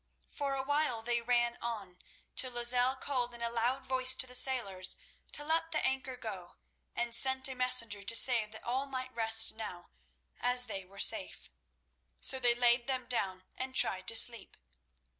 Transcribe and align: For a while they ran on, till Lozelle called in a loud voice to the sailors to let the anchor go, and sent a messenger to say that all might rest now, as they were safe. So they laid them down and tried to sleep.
For 0.29 0.55
a 0.55 0.63
while 0.63 1.03
they 1.03 1.21
ran 1.21 1.57
on, 1.61 1.99
till 2.35 2.53
Lozelle 2.53 2.95
called 2.95 3.35
in 3.35 3.43
a 3.43 3.51
loud 3.51 3.85
voice 3.85 4.15
to 4.15 4.25
the 4.25 4.33
sailors 4.33 4.97
to 5.31 5.43
let 5.45 5.71
the 5.71 5.77
anchor 5.85 6.17
go, 6.17 6.55
and 6.95 7.13
sent 7.13 7.47
a 7.47 7.53
messenger 7.53 8.01
to 8.01 8.15
say 8.15 8.47
that 8.47 8.63
all 8.63 8.87
might 8.87 9.13
rest 9.13 9.53
now, 9.53 9.91
as 10.39 10.65
they 10.65 10.83
were 10.83 10.97
safe. 10.97 11.51
So 12.19 12.39
they 12.39 12.55
laid 12.55 12.87
them 12.87 13.05
down 13.05 13.43
and 13.55 13.75
tried 13.75 14.07
to 14.07 14.15
sleep. 14.15 14.57